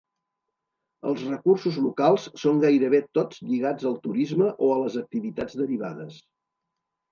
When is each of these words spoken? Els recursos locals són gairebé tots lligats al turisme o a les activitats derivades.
Els 1.11 1.19
recursos 1.27 1.77
locals 1.87 2.25
són 2.45 2.63
gairebé 2.65 3.03
tots 3.19 3.43
lligats 3.51 3.89
al 3.93 4.01
turisme 4.09 4.51
o 4.69 4.73
a 4.79 4.81
les 4.83 4.99
activitats 5.05 5.63
derivades. 5.63 6.21